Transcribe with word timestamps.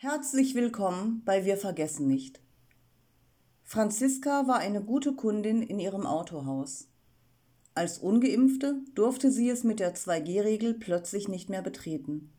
Herzlich 0.00 0.54
willkommen 0.54 1.22
bei 1.24 1.44
Wir 1.44 1.56
vergessen 1.56 2.06
nicht. 2.06 2.40
Franziska 3.64 4.46
war 4.46 4.58
eine 4.60 4.80
gute 4.80 5.12
Kundin 5.14 5.60
in 5.60 5.80
ihrem 5.80 6.06
Autohaus. 6.06 6.86
Als 7.74 7.98
ungeimpfte 7.98 8.76
durfte 8.94 9.32
sie 9.32 9.50
es 9.50 9.64
mit 9.64 9.80
der 9.80 9.96
2G-Regel 9.96 10.74
plötzlich 10.74 11.26
nicht 11.26 11.50
mehr 11.50 11.62
betreten. 11.62 12.30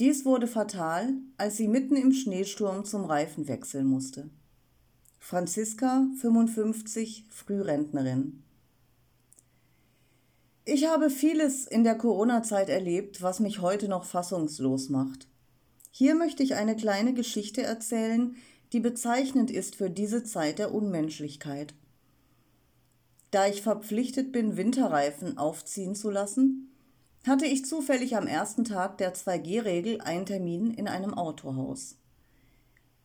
Dies 0.00 0.24
wurde 0.24 0.48
fatal, 0.48 1.12
als 1.36 1.56
sie 1.56 1.68
mitten 1.68 1.94
im 1.94 2.12
Schneesturm 2.12 2.84
zum 2.84 3.04
Reifen 3.04 3.46
wechseln 3.46 3.86
musste. 3.86 4.28
Franziska, 5.20 6.08
55, 6.20 7.26
Frührentnerin. 7.30 8.42
Ich 10.64 10.88
habe 10.88 11.10
vieles 11.10 11.64
in 11.64 11.84
der 11.84 11.94
Corona-Zeit 11.94 12.68
erlebt, 12.68 13.22
was 13.22 13.38
mich 13.38 13.60
heute 13.60 13.86
noch 13.86 14.02
fassungslos 14.02 14.88
macht. 14.88 15.28
Hier 15.94 16.14
möchte 16.14 16.42
ich 16.42 16.54
eine 16.54 16.74
kleine 16.74 17.12
Geschichte 17.12 17.62
erzählen, 17.62 18.34
die 18.72 18.80
bezeichnend 18.80 19.50
ist 19.50 19.76
für 19.76 19.90
diese 19.90 20.24
Zeit 20.24 20.58
der 20.58 20.74
Unmenschlichkeit. 20.74 21.74
Da 23.30 23.46
ich 23.46 23.60
verpflichtet 23.60 24.32
bin, 24.32 24.56
Winterreifen 24.56 25.36
aufziehen 25.36 25.94
zu 25.94 26.10
lassen, 26.10 26.72
hatte 27.26 27.44
ich 27.44 27.66
zufällig 27.66 28.16
am 28.16 28.26
ersten 28.26 28.64
Tag 28.64 28.96
der 28.96 29.14
2G-Regel 29.14 30.00
einen 30.00 30.24
Termin 30.24 30.70
in 30.70 30.88
einem 30.88 31.12
Autohaus. 31.12 31.98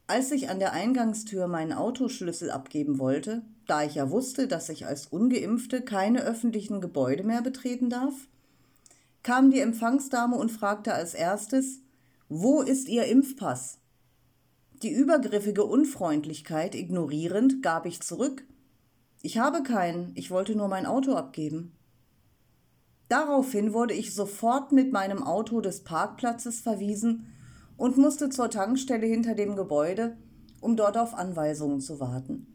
Als 0.08 0.32
ich 0.32 0.49
an 0.49 0.60
der 0.60 0.72
Eingangstür 0.72 1.48
meinen 1.48 1.74
Autoschlüssel 1.74 2.52
abgeben 2.52 2.99
wollte, 2.99 3.41
da 3.68 3.84
ich 3.84 3.96
ja 3.96 4.10
wusste, 4.10 4.48
dass 4.48 4.70
ich 4.70 4.85
als 4.85 5.08
ungeimpfte 5.08 5.82
keine 5.82 6.22
öffentlichen 6.22 6.80
Gebäude 6.80 7.24
mehr 7.24 7.41
betreten 7.41 7.90
darf, 7.90 8.13
kam 9.24 9.52
die 9.52 9.60
Empfangsdame 9.60 10.38
und 10.38 10.54
fragte 10.54 10.94
als 10.94 11.13
erstes, 11.13 11.82
wo 12.30 12.62
ist 12.62 12.90
Ihr 12.90 13.05
Impfpass? 13.05 13.80
Die 14.84 14.91
übergriffige 14.91 15.63
Unfreundlichkeit 15.63 16.76
ignorierend 16.76 17.63
gab 17.63 17.85
ich 17.85 18.02
zurück. 18.02 18.43
Ich 19.21 19.38
habe 19.38 19.63
keinen, 19.63 20.12
ich 20.15 20.29
wollte 20.29 20.54
nur 20.54 20.68
mein 20.68 20.85
Auto 20.85 21.13
abgeben. 21.13 21.71
Daraufhin 23.07 23.71
wurde 23.71 23.93
ich 23.93 24.13
sofort 24.13 24.74
mit 24.74 24.91
meinem 24.91 25.24
Auto 25.24 25.62
des 25.62 25.85
Parkplatzes 25.85 26.60
verwiesen 26.60 27.27
und 27.77 27.98
musste 27.98 28.30
zur 28.30 28.49
Tankstelle 28.49 29.07
hinter 29.07 29.34
dem 29.34 29.55
Gebäude, 29.55 30.18
um 30.59 30.76
dort 30.76 30.98
auf 30.98 31.13
Anweisungen 31.13 31.80
zu 31.80 32.02
warten. 32.02 32.46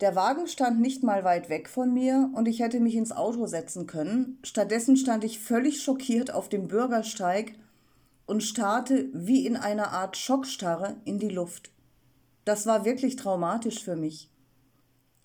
Der 0.00 0.16
Wagen 0.16 0.48
stand 0.48 0.80
nicht 0.80 1.04
mal 1.04 1.22
weit 1.22 1.48
weg 1.48 1.68
von 1.68 1.94
mir 1.94 2.28
und 2.34 2.48
ich 2.48 2.58
hätte 2.58 2.80
mich 2.80 2.96
ins 2.96 3.12
Auto 3.12 3.46
setzen 3.46 3.86
können. 3.86 4.38
Stattdessen 4.42 4.96
stand 4.96 5.22
ich 5.22 5.38
völlig 5.38 5.80
schockiert 5.80 6.34
auf 6.34 6.48
dem 6.48 6.66
Bürgersteig 6.66 7.54
und 8.32 8.42
starrte 8.42 9.10
wie 9.12 9.44
in 9.44 9.56
einer 9.56 9.92
Art 9.92 10.16
Schockstarre 10.16 10.96
in 11.04 11.18
die 11.18 11.28
Luft. 11.28 11.70
Das 12.46 12.64
war 12.64 12.86
wirklich 12.86 13.16
traumatisch 13.16 13.84
für 13.84 13.94
mich. 13.94 14.30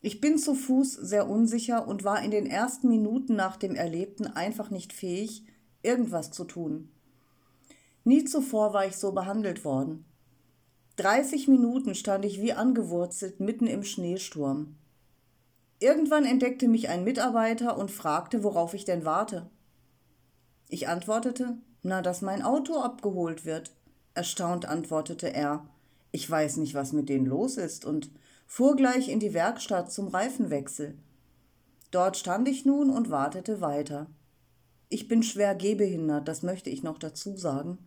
Ich 0.02 0.20
bin 0.20 0.38
zu 0.38 0.54
Fuß 0.54 0.92
sehr 0.92 1.30
unsicher 1.30 1.88
und 1.88 2.04
war 2.04 2.22
in 2.22 2.32
den 2.32 2.46
ersten 2.46 2.90
Minuten 2.90 3.38
nach 3.38 3.56
dem 3.56 3.76
Erlebten 3.76 4.28
einfach 4.28 4.72
nicht 4.72 4.92
fähig, 4.92 5.46
irgendwas 5.84 6.32
zu 6.32 6.44
tun. 6.44 6.90
Nie 8.04 8.26
zuvor 8.26 8.74
war 8.74 8.86
ich 8.86 8.98
so 8.98 9.14
behandelt 9.14 9.64
worden. 9.64 10.04
30 10.98 11.48
Minuten 11.48 11.96
stand 11.96 12.26
ich 12.26 12.42
wie 12.42 12.52
angewurzelt 12.52 13.40
mitten 13.40 13.68
im 13.68 13.84
Schneesturm. 13.84 14.76
Irgendwann 15.80 16.26
entdeckte 16.26 16.68
mich 16.68 16.90
ein 16.90 17.06
Mitarbeiter 17.06 17.78
und 17.78 17.90
fragte, 17.90 18.44
worauf 18.44 18.74
ich 18.74 18.84
denn 18.84 19.06
warte. 19.06 19.50
Ich 20.68 20.90
antwortete, 20.90 21.58
na, 21.88 22.02
dass 22.02 22.22
mein 22.22 22.42
Auto 22.42 22.80
abgeholt 22.80 23.46
wird. 23.46 23.72
Erstaunt 24.14 24.66
antwortete 24.66 25.34
er. 25.34 25.66
Ich 26.12 26.30
weiß 26.30 26.58
nicht, 26.58 26.74
was 26.74 26.92
mit 26.92 27.08
denen 27.08 27.26
los 27.26 27.58
ist, 27.58 27.86
und 27.86 28.12
fuhr 28.46 28.76
gleich 28.76 29.08
in 29.10 29.20
die 29.20 29.34
Werkstatt 29.34 29.92
zum 29.92 30.10
Reifenwechsel. 30.10 30.98
Dort 31.92 32.18
stand 32.18 32.48
ich 32.50 32.66
nun 32.66 32.90
und 32.90 33.10
wartete 33.10 33.62
weiter. 33.62 34.08
Ich 34.90 35.08
bin 35.08 35.24
schwer 35.24 35.56
gehbehindert, 35.56 36.28
das 36.28 36.44
möchte 36.44 36.70
ich 36.70 36.84
noch 36.84 36.98
dazu 36.98 37.38
sagen. 37.38 37.78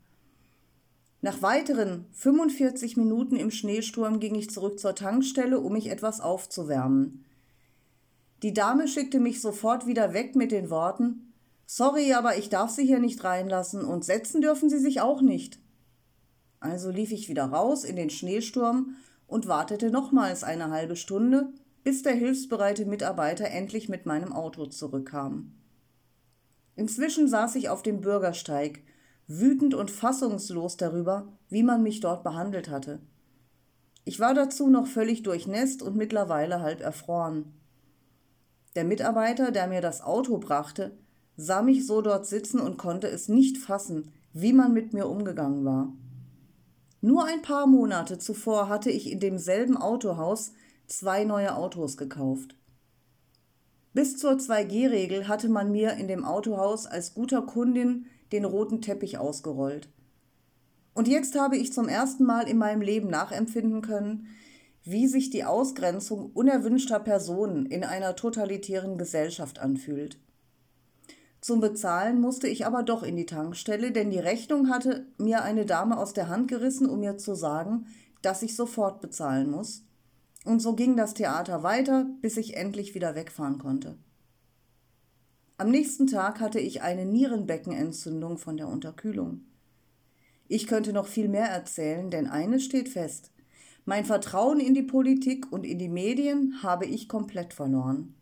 Nach 1.20 1.42
weiteren 1.42 2.06
45 2.12 2.96
Minuten 2.96 3.36
im 3.36 3.50
Schneesturm 3.50 4.18
ging 4.20 4.34
ich 4.34 4.48
zurück 4.48 4.80
zur 4.80 4.94
Tankstelle, 4.94 5.60
um 5.60 5.74
mich 5.74 5.90
etwas 5.90 6.20
aufzuwärmen. 6.20 7.26
Die 8.42 8.54
Dame 8.54 8.88
schickte 8.88 9.20
mich 9.20 9.42
sofort 9.42 9.86
wieder 9.86 10.14
weg 10.14 10.34
mit 10.34 10.52
den 10.52 10.70
Worten 10.70 11.29
Sorry, 11.72 12.14
aber 12.14 12.36
ich 12.36 12.48
darf 12.48 12.72
Sie 12.72 12.84
hier 12.84 12.98
nicht 12.98 13.22
reinlassen 13.22 13.84
und 13.84 14.04
setzen 14.04 14.40
dürfen 14.40 14.68
Sie 14.68 14.80
sich 14.80 15.00
auch 15.00 15.22
nicht. 15.22 15.60
Also 16.58 16.90
lief 16.90 17.12
ich 17.12 17.28
wieder 17.28 17.44
raus 17.44 17.84
in 17.84 17.94
den 17.94 18.10
Schneesturm 18.10 18.96
und 19.28 19.46
wartete 19.46 19.92
nochmals 19.92 20.42
eine 20.42 20.72
halbe 20.72 20.96
Stunde, 20.96 21.52
bis 21.84 22.02
der 22.02 22.14
hilfsbereite 22.14 22.86
Mitarbeiter 22.86 23.46
endlich 23.46 23.88
mit 23.88 24.04
meinem 24.04 24.32
Auto 24.32 24.66
zurückkam. 24.66 25.52
Inzwischen 26.74 27.28
saß 27.28 27.54
ich 27.54 27.68
auf 27.68 27.84
dem 27.84 28.00
Bürgersteig, 28.00 28.82
wütend 29.28 29.72
und 29.74 29.92
fassungslos 29.92 30.76
darüber, 30.76 31.38
wie 31.50 31.62
man 31.62 31.84
mich 31.84 32.00
dort 32.00 32.24
behandelt 32.24 32.68
hatte. 32.68 32.98
Ich 34.04 34.18
war 34.18 34.34
dazu 34.34 34.68
noch 34.68 34.88
völlig 34.88 35.22
durchnässt 35.22 35.82
und 35.82 35.94
mittlerweile 35.94 36.62
halb 36.62 36.80
erfroren. 36.80 37.54
Der 38.74 38.82
Mitarbeiter, 38.82 39.52
der 39.52 39.68
mir 39.68 39.80
das 39.80 40.00
Auto 40.00 40.38
brachte, 40.38 40.98
sah 41.40 41.62
mich 41.62 41.86
so 41.86 42.02
dort 42.02 42.26
sitzen 42.26 42.60
und 42.60 42.76
konnte 42.76 43.08
es 43.08 43.28
nicht 43.28 43.56
fassen, 43.56 44.12
wie 44.34 44.52
man 44.52 44.74
mit 44.74 44.92
mir 44.92 45.08
umgegangen 45.08 45.64
war. 45.64 45.92
Nur 47.00 47.24
ein 47.24 47.40
paar 47.40 47.66
Monate 47.66 48.18
zuvor 48.18 48.68
hatte 48.68 48.90
ich 48.90 49.10
in 49.10 49.20
demselben 49.20 49.78
Autohaus 49.78 50.52
zwei 50.86 51.24
neue 51.24 51.56
Autos 51.56 51.96
gekauft. 51.96 52.56
Bis 53.94 54.18
zur 54.18 54.32
2G-Regel 54.32 55.28
hatte 55.28 55.48
man 55.48 55.72
mir 55.72 55.94
in 55.94 56.08
dem 56.08 56.26
Autohaus 56.26 56.84
als 56.84 57.14
guter 57.14 57.40
Kundin 57.42 58.04
den 58.32 58.44
roten 58.44 58.82
Teppich 58.82 59.16
ausgerollt. 59.16 59.88
Und 60.92 61.08
jetzt 61.08 61.40
habe 61.40 61.56
ich 61.56 61.72
zum 61.72 61.88
ersten 61.88 62.24
Mal 62.24 62.48
in 62.48 62.58
meinem 62.58 62.82
Leben 62.82 63.08
nachempfinden 63.08 63.80
können, 63.80 64.26
wie 64.84 65.06
sich 65.06 65.30
die 65.30 65.44
Ausgrenzung 65.44 66.32
unerwünschter 66.32 67.00
Personen 67.00 67.64
in 67.64 67.82
einer 67.82 68.14
totalitären 68.14 68.98
Gesellschaft 68.98 69.58
anfühlt. 69.58 70.18
Zum 71.50 71.58
Bezahlen 71.58 72.20
musste 72.20 72.46
ich 72.46 72.64
aber 72.64 72.84
doch 72.84 73.02
in 73.02 73.16
die 73.16 73.26
Tankstelle, 73.26 73.90
denn 73.90 74.12
die 74.12 74.20
Rechnung 74.20 74.68
hatte 74.68 75.08
mir 75.18 75.42
eine 75.42 75.66
Dame 75.66 75.98
aus 75.98 76.12
der 76.12 76.28
Hand 76.28 76.46
gerissen, 76.46 76.88
um 76.88 77.00
mir 77.00 77.18
zu 77.18 77.34
sagen, 77.34 77.86
dass 78.22 78.44
ich 78.44 78.54
sofort 78.54 79.00
bezahlen 79.00 79.50
muss. 79.50 79.84
Und 80.44 80.62
so 80.62 80.76
ging 80.76 80.96
das 80.96 81.12
Theater 81.12 81.64
weiter, 81.64 82.06
bis 82.22 82.36
ich 82.36 82.56
endlich 82.56 82.94
wieder 82.94 83.16
wegfahren 83.16 83.58
konnte. 83.58 83.98
Am 85.56 85.72
nächsten 85.72 86.06
Tag 86.06 86.38
hatte 86.38 86.60
ich 86.60 86.82
eine 86.82 87.04
Nierenbeckenentzündung 87.04 88.38
von 88.38 88.56
der 88.56 88.68
Unterkühlung. 88.68 89.40
Ich 90.46 90.68
könnte 90.68 90.92
noch 90.92 91.08
viel 91.08 91.28
mehr 91.28 91.48
erzählen, 91.48 92.12
denn 92.12 92.28
eines 92.28 92.62
steht 92.62 92.88
fest. 92.88 93.32
Mein 93.84 94.04
Vertrauen 94.04 94.60
in 94.60 94.74
die 94.74 94.84
Politik 94.84 95.50
und 95.50 95.66
in 95.66 95.80
die 95.80 95.88
Medien 95.88 96.62
habe 96.62 96.86
ich 96.86 97.08
komplett 97.08 97.54
verloren. 97.54 98.14